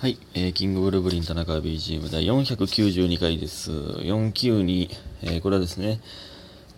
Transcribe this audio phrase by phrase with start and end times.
[0.00, 3.72] はい、えー、キングブルーブリン田中 BGM 第492回です。
[3.72, 4.88] 492、
[5.22, 6.00] えー、これはですね、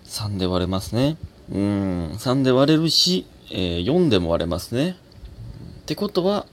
[0.06, 1.18] 3で割れますね。
[1.52, 4.96] うん、3で割れるし、えー、4でも割れますね。
[5.82, 6.46] ってことは、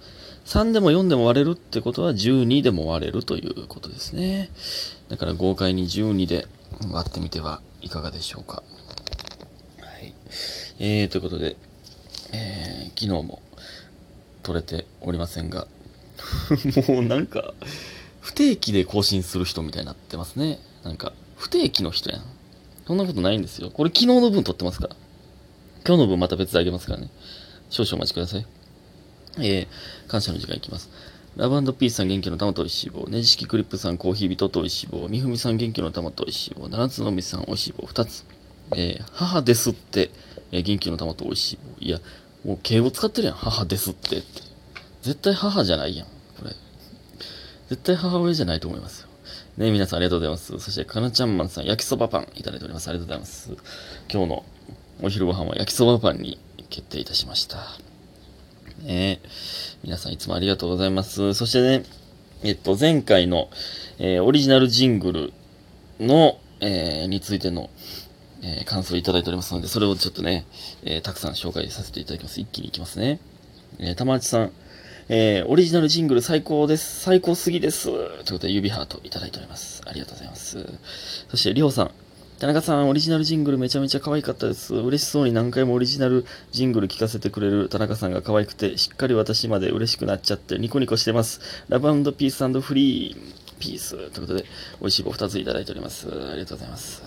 [0.43, 4.49] 3でも4でも割れるってことは12でも割れるということですね。
[5.07, 6.47] だから豪快に12で
[6.91, 8.61] 割ってみてはいかがでしょうか。
[9.79, 10.13] はい。
[10.79, 11.55] えー、ということで、
[12.33, 13.41] えー、昨日も
[14.43, 15.65] 取れておりませんが、
[16.87, 17.53] もうなんか、
[18.21, 20.59] 不定期で更新する人みたいになってますね。
[20.83, 22.23] なんか、不定期の人やん。
[22.85, 23.69] そんなことないんですよ。
[23.69, 24.95] これ昨日の分撮ってますから。
[25.85, 27.09] 今日の分また別であげますからね。
[27.69, 28.45] 少々お待ちください。
[29.39, 30.89] えー、感謝の時間いきます。
[31.35, 33.05] ラブピースさん元気の玉とおいしい棒。
[33.07, 35.07] ねじ式クリップさんコーヒー人とおいしい棒。
[35.07, 36.67] みふみさん元気の玉とおいしい棒。
[36.67, 38.25] 七つのみさんおいしい棒2つ。
[38.75, 40.09] えー、母ですって、
[40.51, 41.85] えー元気の玉とおいしい棒。
[41.85, 41.99] いや、
[42.43, 43.35] もう敬語使ってるやん。
[43.35, 44.41] 母ですってって。
[45.03, 46.07] 絶対母じゃないやん。
[46.37, 46.55] これ。
[47.69, 49.07] 絶対母親じゃないと思いますよ。
[49.57, 50.59] ね皆さんありがとうございます。
[50.59, 52.89] そして、かなちゃんマンさん、焼きそばパンいただいております。
[52.89, 53.51] ありがとうございます。
[54.11, 54.45] 今日の
[55.01, 57.57] お昼ご飯は焼きそばパンに決定いたしました。
[58.83, 59.19] ね
[59.83, 61.33] 皆さんいつもありがとうございます。
[61.33, 61.83] そしてね、
[62.43, 63.49] えっと、前回の、
[63.99, 65.33] えーオリジナルジングル
[65.99, 67.69] の、えーについての、
[68.41, 70.45] えー感想をいただいておりますので、それをちょっとね、
[70.83, 72.39] えたくさん紹介させていただきます。
[72.39, 73.19] 一気にいきますね。
[73.79, 74.51] えー、玉内さん、
[75.09, 76.99] えーオリジナルジングル最高です。
[76.99, 77.85] 最高すぎです。
[77.85, 79.81] ということで、指ハートいただいております。
[79.85, 80.65] ありがとうございます。
[81.29, 81.91] そして、りょうさん。
[82.39, 84.75] 田中さん、オリジナルジングルめちゃめちゃ可愛かったです。
[84.75, 91.39] 嬉しそうに何回もオリジナルジングル聞かせてくれる田中さんが可愛くて、しっかり私まで嬉しくなっちゃってニコニコしてます。
[91.69, 93.17] ラブピースフリー
[93.61, 93.91] ピース。
[94.11, 94.43] ということで、
[94.81, 96.09] 美味しい棒2ついただいております。
[96.09, 97.01] ありがとうございます。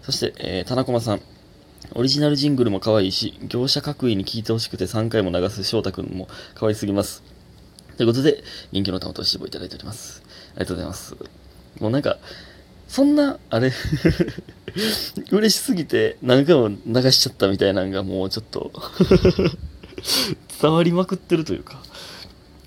[0.00, 1.39] そして、えー、田中駒さん。
[1.94, 7.22] オリジナルジングルも可愛いし、業者各位に聞いてほしくて3回も流す翔太くんも可愛すぎます。
[7.96, 10.22] ということで、元気の玉としぼいただいております。
[10.56, 11.16] ありがとうございます。
[11.80, 12.18] もうなんか、
[12.88, 13.72] そんな、あれ、
[15.30, 18.72] 嬉しすぎて何回も流しちゃったみたいなのがもうちょっと、
[20.60, 21.82] 伝わりまくってるというか、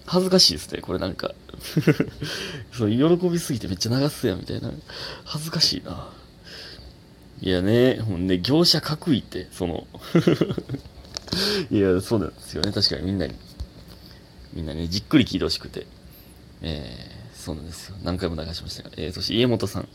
[0.05, 1.33] 恥ずかしいですね、これなんか。
[2.71, 4.71] そう喜びすぎてめっちゃ流すやんみたいな。
[5.23, 6.09] 恥ずかしいな。
[7.43, 9.85] いやね、ほんで、業者各位って、その、
[11.69, 12.71] いや、そうなんですよね。
[12.71, 13.35] 確かにみんなに、
[14.53, 15.85] みんなね、じっくり聞いてほしくて。
[16.61, 17.97] えー、そうなんですよ。
[18.01, 18.91] 何回も流しましたが。
[18.95, 19.89] えー、そして家元さん。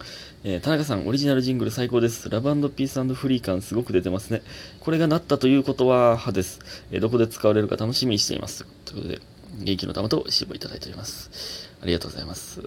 [0.44, 2.28] えー、田中さん、オリジナルジングル最高です。
[2.28, 4.42] ラブピースフリー感すごく出てますね。
[4.81, 6.58] これがなったということは、派です。
[6.91, 8.66] えーどこで使われるか楽しみにしています。
[8.84, 9.22] ということで、
[9.64, 11.70] 元気の玉と支部いただいております。
[11.81, 12.60] ありがとうございます。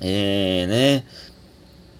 [0.00, 1.06] えーね、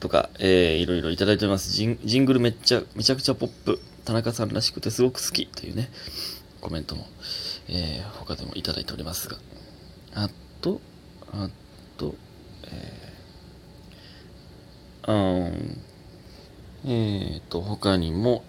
[0.01, 1.73] とか、えー、いろいろいただいてます。
[1.73, 3.81] ジンジングルめっちゃ、めちゃくちゃポップ。
[4.05, 5.91] 田中さんらしくてすごく好きというね、
[6.61, 7.07] コメントも、
[7.69, 9.37] えー、他でもいただいておりますが。
[10.15, 10.81] あと、
[11.33, 11.51] あ
[11.97, 12.15] と、
[12.65, 15.81] えー、あん、
[16.87, 18.45] えーと、他にも、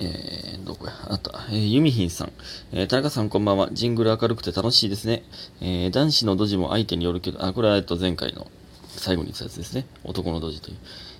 [0.00, 2.32] えー、どこや、あった、えー、ユミヒンさん。
[2.72, 3.68] えー、田中さんこんばんは。
[3.72, 5.22] ジングル明るくて楽しいですね。
[5.60, 8.46] えー、男子のドジも相手によるけど、あ、これは、えっと、前回の
[8.98, 9.86] 最後に言ったやつですね。
[10.04, 10.76] 男のドジという。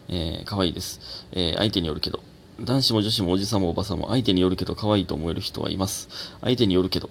[0.09, 1.27] えー、可愛いです。
[1.33, 2.21] えー、相手によるけど。
[2.61, 6.09] 男子も女子もおじさんもおばさんも相手によるけど可愛いと思える人はいます。
[6.41, 7.11] 相手によるけど。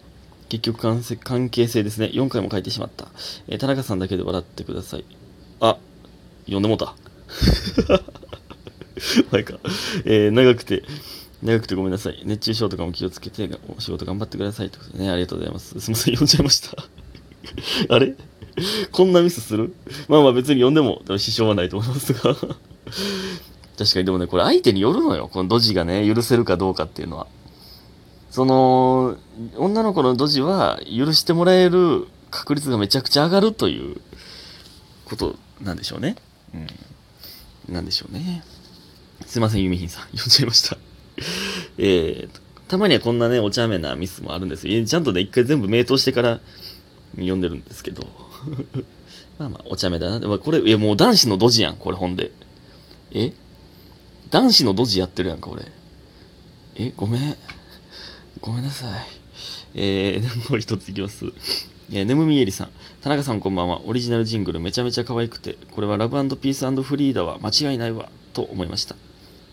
[0.50, 2.08] 結局関係関係性ですね。
[2.14, 3.08] 4回も書いてしまった。
[3.48, 5.06] えー、田中さんだけで笑ってください。
[5.60, 5.78] あ、
[6.46, 6.96] 読 んでもうた。
[9.32, 9.60] 前か。
[10.06, 10.84] えー、長くて、
[11.44, 12.22] 長くてごめんなさい。
[12.26, 14.70] 熱中症とかも気をつけて、お仕事頑張ってください。
[14.70, 15.80] ということでね、ありがとうございます。
[15.80, 16.84] すみません、読んじゃいました。
[17.94, 18.16] あれ？
[18.92, 19.74] こんなミスする？
[20.08, 22.36] まあまあ別に読んでも支障はないと思いますが。
[23.78, 25.30] 確かにでもね、これ相手によるのよ。
[25.32, 27.28] このドジがね、許せるかどうかっていうのは。
[28.32, 29.18] その、
[29.56, 33.98] 女の子のドジは許してもらえる確率がめちゃくちゃ上がるという
[35.06, 36.16] ことなんでしょうね。
[36.54, 36.58] う
[37.72, 37.74] ん。
[37.74, 38.44] なんでしょうね。
[39.28, 40.04] すいません、ユミヒンさん。
[40.06, 40.78] 読んじゃいました。
[41.78, 42.30] えー、
[42.68, 44.84] たまにはこんなね、お茶目なミスもあるんですよ。
[44.86, 46.40] ちゃんとね、一回全部名答してから
[47.16, 48.08] 読んでるんですけど。
[49.40, 50.38] まあまあ、お茶目だな。
[50.40, 52.32] これ、いやもう男子のドジやん、これほんで。
[53.12, 53.34] え？
[54.30, 55.64] 男子のドジやってるやんか、俺。
[56.76, 57.36] え、ごめん。
[58.42, 58.92] ごめんなさい。
[59.76, 61.26] えー、 もう一ついきます。
[61.92, 62.70] えー、ねむみえりさん。
[63.02, 63.82] 田中さんこんばんは。
[63.86, 68.96] オリジナルジングルめちゃめちゃ可愛くて、これはラブピースフリーダは間違いないわ、と思いました。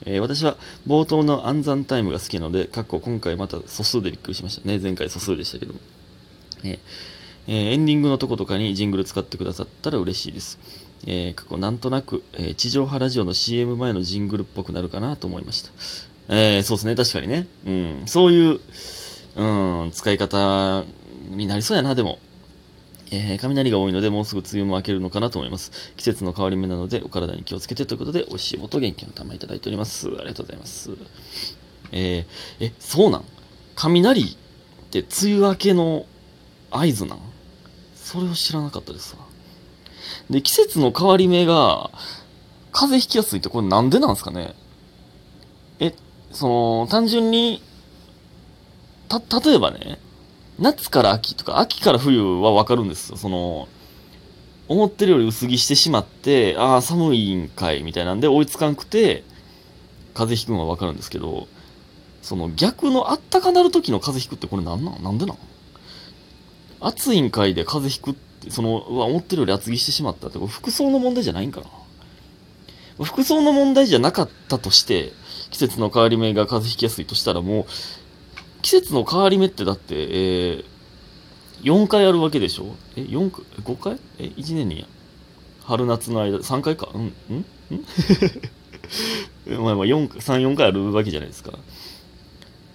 [0.06, 4.78] えー私は冒頭の暗算タイムが好きなので、かっこ今回また素数でびっくりしましたね。
[4.78, 5.74] 前回素数でしたけど。
[6.64, 6.78] えー
[7.46, 10.58] えーエンディングのとことかにジングル使ってくださったら嬉しいです。
[11.06, 15.70] えー過去なんとなく、えー地上波ラジオの CM 前のジングルっぽくなるかなと思いました。
[16.28, 17.46] えーそうですね、確かにね。
[17.66, 18.60] うん、そういう、
[19.36, 19.44] う
[19.86, 20.84] ん、使い方
[21.30, 22.18] になりそうやな、でも。
[23.10, 25.70] えー、雷が多いので、もうすぐ梅雨も明けるのかなと思います。
[25.96, 30.08] 季節の変わり目なので、お体に気をつけてということで、おいしい音元気の玉いただいております。
[30.08, 30.90] ありがとうございます。
[31.92, 33.24] えー、え、そうなん？
[33.76, 34.26] 雷っ
[34.90, 36.06] て梅雨明けの
[36.70, 37.18] 合図なん？
[38.14, 39.22] それを知らなかったですわ。
[40.30, 41.90] で、季節の変わり目が、
[42.70, 44.54] 風邪ひきやすいってこれなんでなんですかね？
[45.80, 45.92] え、
[46.30, 47.60] その、単純に、
[49.08, 49.98] た、例えばね、
[50.60, 53.16] 夏から秋とか、秋から冬はわかるんですよ。
[53.16, 53.66] その、
[54.68, 59.24] 思ってるより薄着してしまって、ああ、寒いんかい、みたいなんで追いつかんくて、
[60.14, 61.48] 風邪ひくのはわかるんですけど、
[62.22, 65.38] その逆のあったかなる時の風邪ひくってこれなんなんなんでなん？
[66.80, 73.04] 暑いんかいで風邪ひくって、その、うわ、思ってるより厚着してしまったって、これ服装の問題じゃないんかな。
[73.04, 75.12] 服装の問題じゃなかったとして、
[75.50, 77.64] 季節の変わり目が風邪ひきやすいとしたらもう、
[78.62, 80.64] 季節の変わり目ってだって、えー、
[81.62, 82.74] 4回あるわけでしょ？
[82.96, 83.98] え、4回、5回？
[84.18, 84.86] え、1年に
[85.64, 86.88] 春夏の間、3回か？
[86.94, 87.14] うんんん？
[89.62, 91.52] まあまあ4、3、4回あるわけじゃないですか。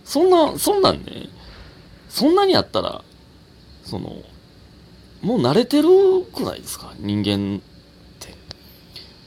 [0.03, 1.29] そんな、そんなんね、
[2.09, 3.03] そんなにあったら、
[3.89, 4.23] その、
[5.21, 5.89] もう慣れてる
[6.33, 6.93] くないですか？
[6.99, 7.61] 人間っ
[8.19, 8.35] て。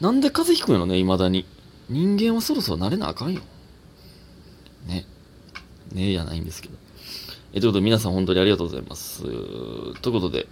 [0.01, 1.45] なんで風邪ひくんやろね、未だに。
[1.91, 3.43] 人間はそろそろ慣れなあかんよ。
[4.87, 5.05] ね。
[5.93, 6.75] ねえじゃないんですけど。
[7.53, 9.23] えということで、皆さん本当にありがとうございます。
[9.23, 10.47] ということで、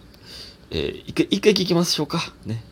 [0.71, 2.21] えー、一回、一回聞きましょうか。
[2.45, 2.63] ね。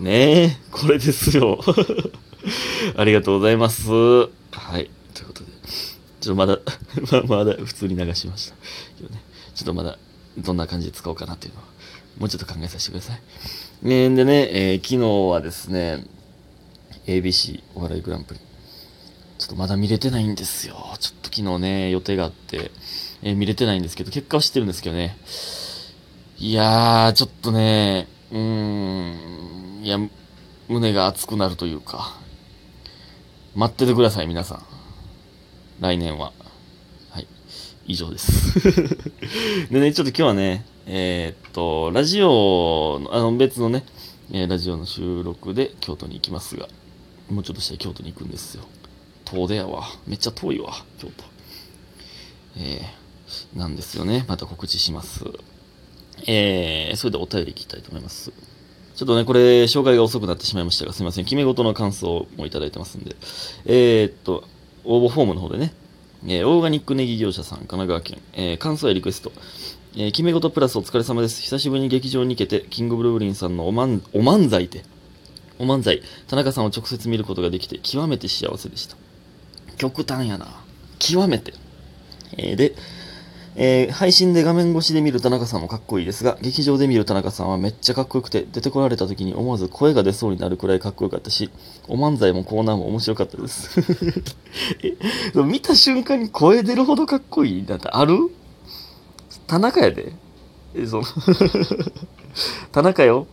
[0.00, 1.60] ねえ、これですよ。
[2.96, 3.90] ありがとうございます。
[3.90, 4.90] はい。
[5.12, 5.50] ということで、
[6.22, 6.58] ちょっとまだ
[7.28, 8.54] ま、まだ普通に流しました。
[8.96, 9.20] けどね、
[9.54, 9.98] ちょっとまだ、
[10.38, 11.64] どんな感じで使おうかなっていうのを、
[12.18, 13.20] もうちょっと考えさせてください。
[13.86, 16.06] ねでね、えー、昨日はですね、
[17.06, 18.40] ABC お笑いグランプリ。
[19.36, 20.76] ちょっとまだ見れてないんですよ。
[20.98, 22.70] ちょっと昨日ね、予定があって、
[23.20, 25.18] えー、見れてないんですけど、結果は知ってるんですけどね。
[26.38, 29.98] いやー、ちょっとね、うーん、いや、
[30.68, 32.16] 胸が熱くなるというか、
[33.54, 34.62] 待っててください、皆さん。
[35.80, 36.32] 来年は。
[37.10, 37.26] はい。
[37.86, 38.60] 以上です。
[39.70, 43.84] でね、ちょっと今日はね、えー、っと、ラジオの、あの別のね、
[44.30, 46.68] えー、ラジオの収録で京都に行きますが、
[47.28, 48.64] もうちょっとしたら京都に行くんですよ。
[49.24, 49.88] 遠出やわ。
[50.06, 51.24] めっちゃ遠いわ、京都。
[52.56, 54.24] えー、なんですよね。
[54.28, 55.24] また告知します。
[56.26, 58.32] えー、それでお便りいきたいと思います。
[58.94, 61.24] ちょっとね、これ、紹介が遅くなってしまいましたが、すいません。
[61.24, 63.16] 決め事の感想もいただいてますんで。
[63.64, 64.44] えー、っと、
[64.84, 65.72] 応募フォームの方でね、
[66.26, 69.32] えー、オーガニックネギ業者さん、神奈川県、えー、感想やリクエスト、
[69.96, 71.40] えー、決め事プラスお疲れ様です。
[71.40, 74.84] 久しぶりに劇場に行けて、キングブルーリンさんのおまん、お漫才で、
[75.58, 78.96] お漫才、田中さんを直接見ることができて、極めて幸せでした。
[79.78, 80.62] 極端やな。
[80.98, 81.54] 極めて。
[82.36, 82.74] えー、で、
[83.62, 91.50] えー、配信で画面越しで見る田中さんもかっこいいですが、劇場で見る田中さんはめっちゃかっこよくて、出てこられた時に思わず声が出そうになるくらいかっこよかったし、
[91.86, 93.78] お漫才もコーナーも面白かったです。
[95.44, 98.16] 見た瞬間に声出るほどかっこいいなんてある？
[99.46, 100.14] 田中やで。
[100.74, 101.02] え、その
[102.72, 103.26] 田中よ。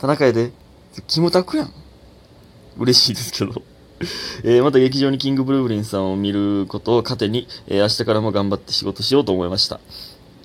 [0.00, 0.50] 田中やで。
[1.06, 1.72] キムタクやん。
[2.76, 3.62] 嬉しいですけど。
[4.42, 9.80] えー、また劇場にキングブルーブリンさんを見ることを糧に、えー、明日からも頑張って仕事しようと思いました。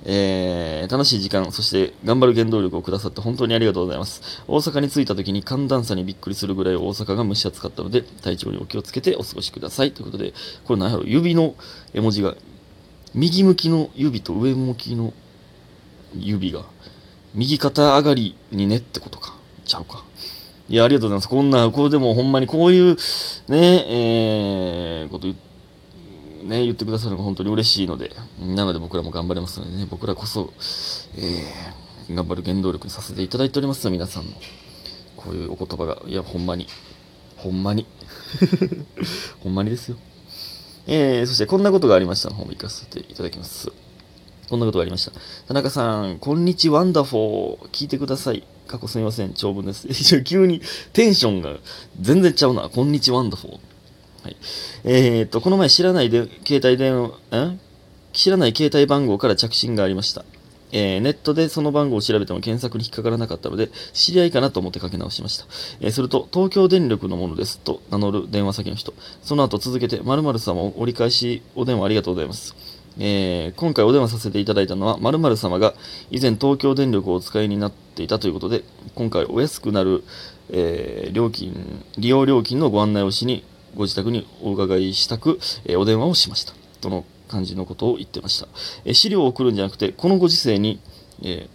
[0.04, 4.42] えー、楽しい時間、そして頑張る原動力をくださって本当にありがとうございます。
[4.46, 9.92] 大阪に着いた時に寒暖差にびっくりするぐらい大阪が蒸し暑かったので、体調にお気をつけてお過ごしください。
[9.92, 10.32] ということで、
[10.64, 11.54] これ何やろ指の
[11.92, 12.36] 絵文字が
[13.14, 15.12] 右向きの指と上向きの
[16.14, 16.64] 指が、
[17.34, 19.36] 右肩上がりにねってことか。
[19.64, 20.04] ちゃうか。
[20.68, 21.28] いや、ありがとうございます。
[21.28, 22.96] こんな、これでもほんまにこういう、
[23.48, 23.84] ね、
[25.02, 25.36] えー、こと言
[26.48, 28.10] ね、言ってくださるのが本当に嬉しいので、
[28.40, 30.52] なので僕らも頑張れますのでね、僕らこそ、
[31.16, 34.32] えー、頑張る原動力にさせていただいております皆さんの。
[35.16, 36.66] こういうお言葉が、いや、ほんまに、
[37.36, 37.86] ほんまに、
[39.40, 39.96] ほんまにですよ。
[40.86, 43.70] えー、そしてこんなことがありましたの方も行かせていただきます。
[44.48, 45.12] こんなことがありました。
[45.46, 47.68] 田中さん、こんにちワンダフォー。
[47.70, 48.44] 聞いてください。
[48.68, 49.32] 過去すみません。
[49.32, 49.88] 長文です。
[50.22, 50.60] 急に
[50.92, 51.56] テンションが
[52.00, 52.68] 全然ちゃうな。
[52.68, 53.58] こんにちワンダフォー。
[54.24, 54.36] はい。
[54.84, 57.60] えー、っと、この前知らないで、携帯電話、ん
[58.12, 60.24] 知らない携帯番号から着信がありました。
[60.70, 65.46] えー、ネットでその番号を調べても検索に引っかからなかったので、知り合いかなと思ってかけ直しました。
[65.80, 68.92] えー、すると、東京電力のものですと名乗る電話先の人。
[69.22, 72.54] その後続けて、〇〇様折り返しお電話ありがとうございます。
[72.98, 75.74] えー、今回お電話させていただいたのは、〇〇様が
[76.10, 78.64] 以前東京電力をお使いになっていたということで、
[78.94, 80.02] 今回お安くなる、
[80.50, 83.44] えー、料金、利用料金のご案内をしに
[83.76, 86.52] ご自宅にお伺いしたく、えーお電話をしました。
[86.80, 88.48] との感じのことを言ってました。
[88.84, 90.80] え資料を送るんじゃなくて、このご時世に、
[91.22, 91.48] え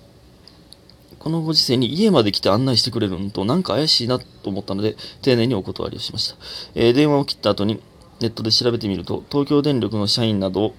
[1.20, 6.36] このご時世に家まで来て案内してくれるのとなんか怪しいなと思ったので、丁寧にお断りをしました。
[6.76, 7.82] え電話を切った後に
[8.22, 10.76] ネットで調べてみると、東京電力の社員などを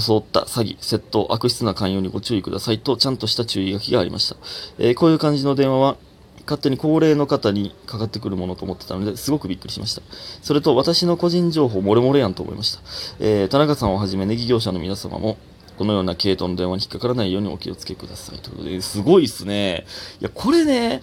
[0.00, 4.36] 装った詐欺、窃盗、悪質な勧誘にご注意くださいと、ちゃんとした注意書きがありました。
[4.78, 5.96] えーこういう感じの電話は、
[6.44, 10.02] 勝手に高齢の方にかかってくるものと思ってたので、すごくびっくりしました。
[10.42, 12.80] それと、私の個人情報漏れ漏れやんと思いました。
[13.20, 15.36] えー田中さんをはじめネギ業者の皆様も、
[15.78, 18.38] このような系統の電話に引っかからないようにお気をつけください。
[18.38, 19.84] ということで、すごいっすね。
[20.20, 21.02] いや、これね、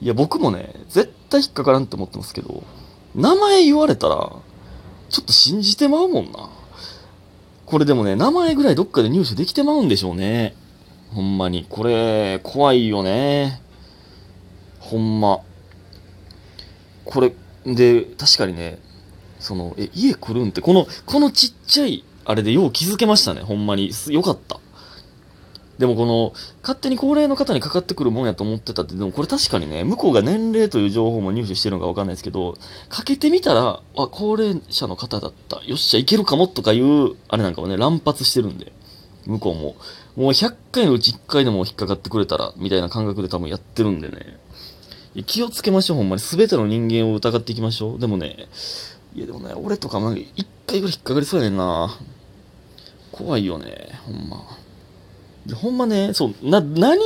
[0.00, 2.62] いや、僕もね、絶対引っかからんって思ってますけど、
[3.14, 4.32] 名前言われたら、
[5.10, 6.50] ちょっと信じてまうもんな。
[7.66, 10.54] これでもね、名前ぐらいどっかで入手できてまうんでしょうね。
[11.12, 11.66] ほんまに。
[11.68, 13.60] これ、怖いよね。
[14.80, 15.40] ほんま。
[17.04, 17.32] これ、
[17.64, 18.78] で、確かにね、
[19.38, 23.90] その、え、家来るんって、この、このちっちゃい、あれでよう気づけましたね、ほんまに。
[24.08, 24.60] よかった。
[25.78, 32.56] でもこの、勝手に高齢の方にかかってくるもんやと思ってたって、でもこれ確かにね、向こうが年齢という情報も入手してるのかわかんないですけど、
[32.88, 35.62] かけてみたら、あ、高齢者の方だった。
[35.64, 38.72] よっしゃ、いけるかもとかいう、あれなんかもね、乱発してるんで、
[39.26, 39.76] 向こうも。
[40.16, 44.38] もう100回のうち1回でも引っかかってくれたら、みたいな感覚で多分やってるんでね。
[45.26, 46.22] 気をつけましょう、ほんまに。
[46.22, 47.98] 全ての人間を疑っていきましょう。
[47.98, 48.48] でもね、
[49.14, 51.98] いやでもね、俺とかも1回ぐらい引っかかりそうやねんな。
[53.12, 54.63] 怖いよね、ほんま。
[55.52, 57.00] ほんまね、そう、な、何、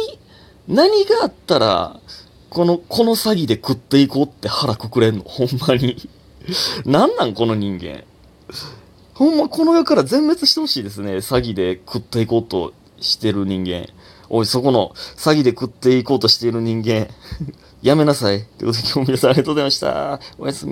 [0.68, 2.00] 何があったら、
[2.50, 5.24] この、この詐欺で食っていこうって腹くくれんの？
[5.24, 6.08] ほんまに。
[6.86, 8.04] なんなんこの人間？
[9.14, 11.16] ほんまこの世から全滅してほしいですね。
[11.16, 13.88] 詐欺で食っていこうとしてる人間。
[14.30, 17.08] おい、そこの詐欺で食っていこうとしている人間。
[17.82, 18.44] やめなさい。
[18.58, 20.20] ということで今日も皆さんありがとうございました。
[20.38, 20.66] おやすみ。